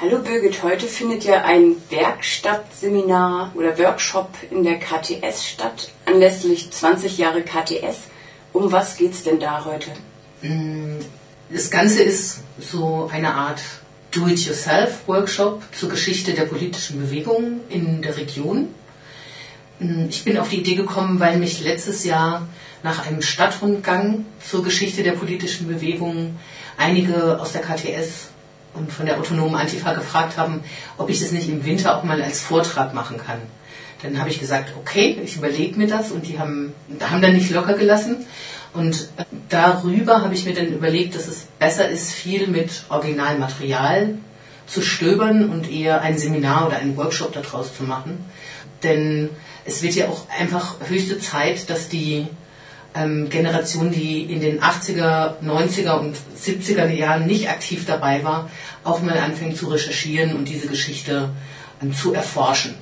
Hallo 0.00 0.20
Birgit, 0.20 0.62
heute 0.62 0.86
findet 0.86 1.24
ja 1.24 1.42
ein 1.42 1.74
Werkstattseminar 1.90 3.50
oder 3.56 3.76
Workshop 3.80 4.30
in 4.48 4.62
der 4.62 4.78
KTS 4.78 5.44
statt, 5.44 5.90
anlässlich 6.06 6.70
20 6.70 7.18
Jahre 7.18 7.42
KTS. 7.42 8.02
Um 8.52 8.70
was 8.70 8.96
geht's 8.96 9.24
denn 9.24 9.40
da 9.40 9.64
heute? 9.64 9.90
Mm, 10.42 11.00
das 11.50 11.68
Ganze 11.72 12.04
ist 12.04 12.42
so 12.60 13.10
eine 13.12 13.34
Art 13.34 13.60
Do-it-yourself-Workshop 14.12 15.64
zur 15.72 15.88
Geschichte 15.88 16.32
der 16.32 16.44
politischen 16.44 17.00
Bewegung 17.00 17.62
in 17.68 18.00
der 18.00 18.16
Region. 18.16 18.68
Mm, 19.80 20.04
ich 20.08 20.22
bin 20.22 20.38
auf 20.38 20.48
die 20.48 20.60
Idee 20.60 20.76
gekommen, 20.76 21.18
weil 21.18 21.38
mich 21.38 21.60
letztes 21.64 22.04
Jahr 22.04 22.46
nach 22.84 23.04
einem 23.04 23.20
Stadtrundgang 23.20 24.26
zur 24.48 24.62
Geschichte 24.62 25.02
der 25.02 25.12
politischen 25.12 25.66
Bewegung 25.66 26.38
einige 26.76 27.40
aus 27.40 27.50
der 27.50 27.62
KTS 27.62 28.28
und 28.74 28.92
von 28.92 29.06
der 29.06 29.18
autonomen 29.18 29.56
Antifa 29.56 29.94
gefragt 29.94 30.36
haben, 30.36 30.62
ob 30.96 31.10
ich 31.10 31.20
das 31.20 31.32
nicht 31.32 31.48
im 31.48 31.64
Winter 31.64 31.96
auch 31.96 32.04
mal 32.04 32.20
als 32.22 32.40
Vortrag 32.40 32.94
machen 32.94 33.18
kann. 33.18 33.38
Dann 34.02 34.18
habe 34.18 34.30
ich 34.30 34.38
gesagt, 34.38 34.72
okay, 34.78 35.18
ich 35.24 35.36
überlege 35.36 35.76
mir 35.76 35.88
das 35.88 36.12
und 36.12 36.26
die 36.26 36.38
haben, 36.38 36.72
haben 37.00 37.20
dann 37.20 37.32
nicht 37.32 37.50
locker 37.50 37.74
gelassen. 37.74 38.26
Und 38.72 39.08
darüber 39.48 40.22
habe 40.22 40.34
ich 40.34 40.44
mir 40.44 40.54
dann 40.54 40.68
überlegt, 40.68 41.14
dass 41.14 41.26
es 41.26 41.46
besser 41.58 41.88
ist, 41.88 42.12
viel 42.12 42.46
mit 42.46 42.84
Originalmaterial 42.90 44.14
zu 44.66 44.82
stöbern 44.82 45.50
und 45.50 45.70
eher 45.70 46.02
ein 46.02 46.18
Seminar 46.18 46.66
oder 46.66 46.76
einen 46.76 46.96
Workshop 46.96 47.32
daraus 47.32 47.74
zu 47.74 47.84
machen. 47.84 48.24
Denn 48.82 49.30
es 49.64 49.82
wird 49.82 49.94
ja 49.94 50.08
auch 50.08 50.28
einfach 50.38 50.76
höchste 50.86 51.18
Zeit, 51.18 51.68
dass 51.70 51.88
die 51.88 52.28
ähm, 52.98 53.28
Generation, 53.30 53.90
die 53.90 54.22
in 54.22 54.40
den 54.40 54.60
80er, 54.60 55.34
90er 55.44 55.98
und 55.98 56.16
70er 56.36 56.88
Jahren 56.88 57.26
nicht 57.26 57.48
aktiv 57.48 57.84
dabei 57.86 58.24
war, 58.24 58.50
auch 58.84 59.00
mal 59.00 59.18
anfängt 59.18 59.56
zu 59.56 59.68
recherchieren 59.68 60.34
und 60.34 60.48
diese 60.48 60.66
Geschichte 60.66 61.30
ähm, 61.82 61.94
zu 61.94 62.12
erforschen. 62.12 62.74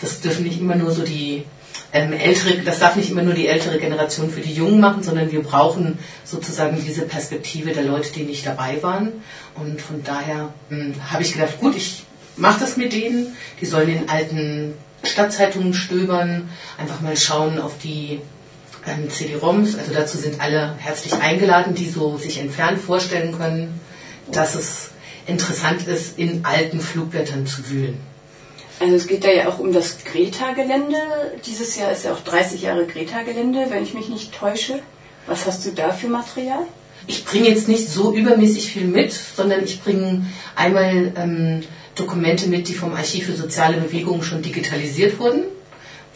Das 0.00 0.20
dürfen 0.20 0.44
nicht 0.44 0.60
immer 0.60 0.76
nur 0.76 0.92
so 0.92 1.02
die 1.02 1.44
ähm, 1.92 2.12
ältere, 2.12 2.58
das 2.62 2.78
darf 2.78 2.96
nicht 2.96 3.10
immer 3.10 3.22
nur 3.22 3.34
die 3.34 3.48
ältere 3.48 3.78
Generation 3.78 4.30
für 4.30 4.40
die 4.40 4.52
Jungen 4.52 4.80
machen, 4.80 5.02
sondern 5.02 5.30
wir 5.32 5.42
brauchen 5.42 5.98
sozusagen 6.24 6.82
diese 6.84 7.02
Perspektive 7.02 7.72
der 7.72 7.84
Leute, 7.84 8.12
die 8.12 8.22
nicht 8.22 8.46
dabei 8.46 8.82
waren. 8.82 9.12
Und 9.54 9.80
von 9.80 10.02
daher 10.04 10.52
ähm, 10.70 10.94
habe 11.10 11.22
ich 11.22 11.32
gedacht, 11.32 11.58
gut, 11.60 11.76
ich 11.76 12.04
mache 12.36 12.60
das 12.60 12.76
mit 12.76 12.92
denen. 12.92 13.34
Die 13.60 13.66
sollen 13.66 13.88
in 13.88 14.08
alten 14.08 14.74
Stadtzeitungen 15.02 15.74
stöbern, 15.74 16.48
einfach 16.76 17.00
mal 17.00 17.16
schauen 17.16 17.58
auf 17.58 17.78
die 17.82 18.20
ähm, 18.88 19.10
CD-ROMs. 19.10 19.76
Also 19.76 19.92
dazu 19.92 20.18
sind 20.18 20.40
alle 20.40 20.74
herzlich 20.78 21.14
eingeladen, 21.14 21.74
die 21.74 21.88
so 21.88 22.16
sich 22.16 22.38
entfernt 22.40 22.80
vorstellen 22.80 23.36
können, 23.36 23.80
dass 24.30 24.54
es 24.54 24.90
interessant 25.26 25.86
ist, 25.86 26.18
in 26.18 26.44
alten 26.44 26.80
Flugblättern 26.80 27.46
zu 27.46 27.68
wühlen. 27.70 27.98
Also 28.80 28.94
es 28.94 29.06
geht 29.06 29.24
da 29.24 29.30
ja 29.30 29.48
auch 29.48 29.58
um 29.58 29.72
das 29.72 30.04
Greta-Gelände. 30.04 30.96
Dieses 31.46 31.76
Jahr 31.76 31.90
ist 31.90 32.04
ja 32.04 32.12
auch 32.12 32.20
30 32.20 32.62
Jahre 32.62 32.86
Greta-Gelände, 32.86 33.66
wenn 33.70 33.82
ich 33.82 33.94
mich 33.94 34.08
nicht 34.08 34.34
täusche. 34.34 34.78
Was 35.26 35.46
hast 35.46 35.66
du 35.66 35.70
da 35.72 35.92
für 35.92 36.08
Material? 36.08 36.64
Ich 37.06 37.24
bringe 37.24 37.48
jetzt 37.48 37.68
nicht 37.68 37.88
so 37.88 38.12
übermäßig 38.12 38.70
viel 38.70 38.86
mit, 38.86 39.12
sondern 39.12 39.64
ich 39.64 39.82
bringe 39.82 40.26
einmal 40.54 41.12
ähm, 41.16 41.62
Dokumente 41.94 42.48
mit, 42.48 42.68
die 42.68 42.74
vom 42.74 42.94
Archiv 42.94 43.26
für 43.26 43.34
soziale 43.34 43.78
Bewegungen 43.78 44.22
schon 44.22 44.42
digitalisiert 44.42 45.18
wurden 45.18 45.44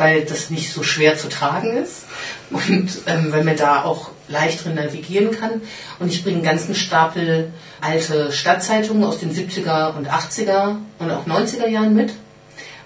weil 0.00 0.24
das 0.24 0.50
nicht 0.50 0.72
so 0.72 0.82
schwer 0.82 1.16
zu 1.16 1.28
tragen 1.28 1.76
ist 1.76 2.06
und 2.50 2.88
ähm, 3.06 3.30
weil 3.30 3.44
man 3.44 3.56
da 3.56 3.84
auch 3.84 4.10
leicht 4.28 4.64
drin 4.64 4.74
navigieren 4.74 5.30
kann. 5.30 5.60
Und 5.98 6.10
ich 6.10 6.24
bringe 6.24 6.36
einen 6.36 6.44
ganzen 6.44 6.74
Stapel 6.74 7.52
alte 7.80 8.32
Stadtzeitungen 8.32 9.04
aus 9.04 9.18
den 9.18 9.30
70er 9.32 9.94
und 9.96 10.08
80er 10.08 10.76
und 10.98 11.10
auch 11.10 11.26
90er 11.26 11.68
Jahren 11.68 11.94
mit 11.94 12.12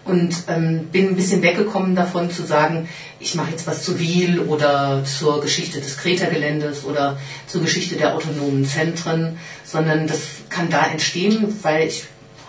und 0.05 0.35
ähm, 0.49 0.89
bin 0.93 1.09
ein 1.09 1.17
bisschen 1.17 1.41
weggekommen 1.43 1.95
davon 1.95 2.31
zu 2.31 2.43
sagen, 2.43 2.89
ich 3.21 3.35
mache 3.37 3.53
jetzt 3.53 3.67
was 3.67 3.85
zu 3.85 3.99
Wiel 3.99 4.41
oder 4.41 5.03
zur 5.05 5.41
Geschichte 5.41 5.81
des 5.81 5.97
Kreta-Geländes 5.97 6.85
oder 6.85 7.17
zur 7.47 7.63
Geschichte 7.63 7.95
der 7.97 8.15
autonomen 8.15 8.67
Zentren, 8.67 9.39
sondern 9.65 10.07
das 10.07 10.21
kann 10.51 10.69
da 10.69 10.87
entstehen, 10.87 11.59
weil 11.63 11.87
ich 11.87 12.05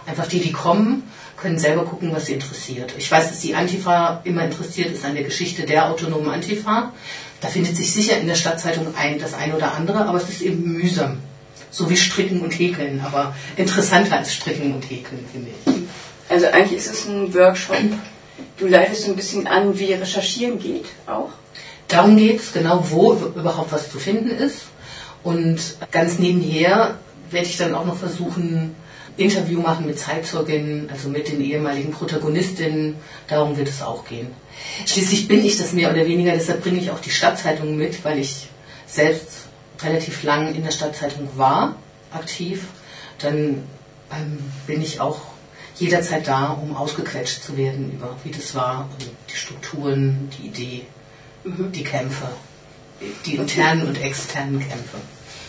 einfach 0.05 0.27
die, 0.27 0.39
die 0.39 0.51
kommen, 0.51 1.03
können 1.37 1.59
selber 1.59 1.85
gucken, 1.85 2.13
was 2.13 2.27
sie 2.27 2.33
interessiert. 2.33 2.93
Ich 2.97 3.11
weiß, 3.11 3.29
dass 3.29 3.39
die 3.41 3.55
Antifa 3.55 4.21
immer 4.23 4.43
interessiert 4.43 4.91
ist 4.91 5.05
an 5.05 5.15
der 5.15 5.23
Geschichte 5.23 5.63
der 5.63 5.89
autonomen 5.89 6.29
Antifa. 6.29 6.93
Da 7.41 7.47
findet 7.47 7.75
sich 7.75 7.91
sicher 7.91 8.17
in 8.17 8.27
der 8.27 8.35
Stadtzeitung 8.35 8.87
ein, 8.95 9.19
das 9.19 9.33
eine 9.33 9.55
oder 9.55 9.73
andere, 9.73 10.05
aber 10.05 10.17
es 10.17 10.29
ist 10.29 10.41
eben 10.41 10.73
mühsam. 10.73 11.17
So 11.71 11.89
wie 11.89 11.97
Stricken 11.97 12.41
und 12.41 12.51
Häkeln, 12.51 13.01
aber 13.05 13.35
interessanter 13.57 14.17
als 14.17 14.33
Stricken 14.33 14.73
und 14.73 14.89
Häkeln, 14.89 15.25
finde 15.31 15.49
ich. 15.51 15.73
Also 16.29 16.47
eigentlich 16.47 16.79
ist 16.79 16.91
es 16.91 17.05
ein 17.05 17.33
Workshop. 17.33 17.77
Du 18.57 18.67
leitest 18.67 19.07
ein 19.07 19.15
bisschen 19.15 19.47
an, 19.47 19.77
wie 19.77 19.93
Recherchieren 19.93 20.59
geht 20.59 20.85
auch. 21.05 21.29
Darum 21.87 22.17
geht 22.17 22.39
es, 22.39 22.53
genau 22.53 22.83
wo 22.89 23.13
überhaupt 23.13 23.71
was 23.71 23.91
zu 23.91 23.99
finden 23.99 24.29
ist. 24.29 24.61
Und 25.23 25.59
ganz 25.91 26.17
nebenher 26.19 26.95
werde 27.29 27.47
ich 27.47 27.57
dann 27.57 27.75
auch 27.75 27.85
noch 27.85 27.97
versuchen, 27.97 28.75
Interview 29.17 29.61
machen 29.61 29.85
mit 29.85 29.97
Zeitzeuginnen, 29.97 30.89
also 30.89 31.09
mit 31.09 31.29
den 31.29 31.41
ehemaligen 31.41 31.91
Protagonistinnen. 31.91 32.95
Darum 33.27 33.57
wird 33.57 33.69
es 33.69 33.81
auch 33.81 34.05
gehen. 34.05 34.27
Schließlich 34.85 35.27
bin 35.27 35.45
ich 35.45 35.57
das 35.57 35.73
mehr 35.73 35.91
oder 35.91 36.05
weniger, 36.05 36.33
deshalb 36.33 36.61
bringe 36.63 36.79
ich 36.79 36.91
auch 36.91 36.99
die 36.99 37.09
Stadtzeitung 37.09 37.77
mit, 37.77 38.03
weil 38.03 38.19
ich 38.19 38.47
selbst 38.87 39.47
relativ 39.81 40.23
lang 40.23 40.53
in 40.53 40.63
der 40.63 40.71
Stadtzeitung 40.71 41.29
war, 41.35 41.75
aktiv. 42.11 42.63
Dann 43.19 43.63
ähm, 44.11 44.39
bin 44.67 44.81
ich 44.81 44.99
auch 44.99 45.21
jederzeit 45.77 46.27
da, 46.27 46.49
um 46.49 46.75
ausgequetscht 46.75 47.43
zu 47.43 47.57
werden 47.57 47.91
über 47.91 48.15
wie 48.23 48.31
das 48.31 48.55
war, 48.55 48.89
die 48.99 49.35
Strukturen, 49.35 50.29
die 50.37 50.47
Idee, 50.47 50.85
mhm. 51.43 51.71
die 51.71 51.83
Kämpfe, 51.83 52.27
die 53.25 53.35
internen 53.35 53.87
und 53.87 54.01
externen 54.01 54.59
Kämpfe. 54.59 54.97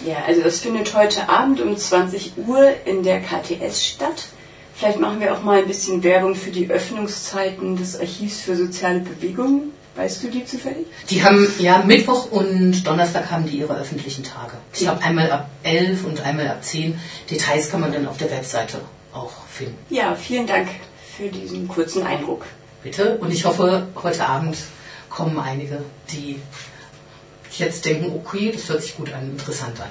Ja, 0.05 0.25
also 0.27 0.43
das 0.43 0.61
findet 0.61 0.95
heute 0.95 1.29
Abend 1.29 1.61
um 1.61 1.77
20 1.77 2.33
Uhr 2.37 2.75
in 2.85 3.03
der 3.03 3.21
KTS 3.21 3.85
statt. 3.85 4.27
Vielleicht 4.75 5.01
machen 5.01 5.21
wir 5.21 5.35
auch 5.35 5.43
mal 5.43 5.61
ein 5.61 5.67
bisschen 5.67 6.03
Werbung 6.03 6.35
für 6.35 6.51
die 6.51 6.69
Öffnungszeiten 6.69 7.77
des 7.77 7.99
Archivs 7.99 8.43
für 8.43 8.57
soziale 8.57 9.01
Bewegungen. 9.01 9.73
Weißt 9.97 10.23
du 10.23 10.29
die 10.29 10.45
zufällig? 10.45 10.87
Die 11.09 11.25
haben, 11.25 11.49
ja, 11.59 11.83
Mittwoch 11.87 12.31
und 12.31 12.87
Donnerstag 12.87 13.31
haben 13.31 13.47
die 13.47 13.57
ihre 13.57 13.75
öffentlichen 13.79 14.23
Tage. 14.23 14.53
Ich 14.75 14.81
glaube 14.81 15.03
einmal 15.03 15.31
ab 15.31 15.49
11 15.63 16.05
und 16.05 16.21
einmal 16.21 16.49
ab 16.49 16.63
10. 16.63 17.01
Details 17.31 17.71
kann 17.71 17.81
man 17.81 17.93
dann 17.93 18.07
auf 18.07 18.19
der 18.19 18.31
Webseite 18.31 18.83
auch 19.15 19.33
finden. 19.51 19.79
Ja, 19.89 20.15
vielen 20.15 20.47
Dank 20.47 20.69
für 21.17 21.29
diesen 21.29 21.67
kurzen 21.67 22.03
Eindruck. 22.03 22.45
Bitte. 22.83 23.17
Und 23.17 23.33
ich 23.33 23.47
hoffe, 23.47 23.89
heute 24.03 24.29
Abend 24.29 24.59
kommen 25.09 25.39
einige, 25.39 25.83
die 26.13 26.39
jetzt 27.59 27.85
denken, 27.85 28.13
okay, 28.15 28.51
das 28.53 28.69
hört 28.69 28.83
sich 28.83 28.97
gut 28.97 29.13
an, 29.13 29.31
interessant 29.31 29.81
an. 29.81 29.91